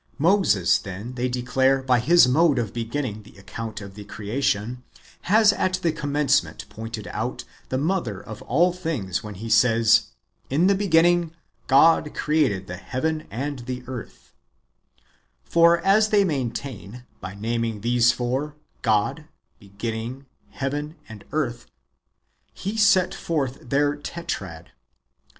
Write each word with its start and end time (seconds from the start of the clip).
!Moses, 0.17 0.79
then, 0.79 1.13
they 1.13 1.29
declare, 1.29 1.83
by 1.83 1.99
his 1.99 2.27
mode 2.27 2.57
of 2.57 2.73
beginning 2.73 3.21
the 3.21 3.37
account 3.37 3.81
of 3.81 3.93
the 3.93 4.03
creation, 4.03 4.81
has 5.29 5.53
at 5.53 5.75
the 5.83 5.91
commencement 5.91 6.65
j)oiiited 6.71 7.05
out 7.13 7.43
the 7.69 7.77
mother 7.77 8.19
of 8.19 8.41
all 8.41 8.73
things 8.73 9.21
when 9.23 9.35
he 9.35 9.47
says," 9.47 10.07
In 10.49 10.65
the 10.65 10.73
beginning 10.73 11.35
God 11.67 12.15
created 12.15 12.65
the 12.65 12.77
heaven 12.77 13.27
and 13.29 13.59
the 13.67 13.83
earth 13.85 14.33
;"^ 13.85 14.33
for, 15.47 15.79
as 15.85 16.09
they 16.09 16.23
maintain, 16.23 17.03
by 17.19 17.35
naming 17.35 17.81
these 17.81 18.11
four— 18.11 18.55
God, 18.91 19.25
beginning, 19.59 20.25
heaven, 20.49 20.95
and 21.07 21.23
earth,— 21.31 21.67
he 22.55 22.75
set 22.75 23.13
forth 23.13 23.69
their 23.69 23.95
Tetrad. 23.95 24.71